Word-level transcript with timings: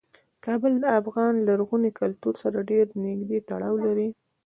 کابل 0.45 0.73
د 0.79 0.85
افغان 0.99 1.33
لرغوني 1.47 1.91
کلتور 1.99 2.33
سره 2.43 2.59
ډیر 2.71 2.85
نږدې 3.05 3.39
تړاو 3.49 3.75
لري. 3.85 4.09